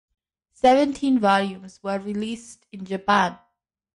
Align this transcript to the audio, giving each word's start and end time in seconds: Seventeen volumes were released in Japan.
Seventeen 0.53 1.19
volumes 1.19 1.79
were 1.83 1.99
released 1.99 2.65
in 2.71 2.83
Japan. 2.85 3.37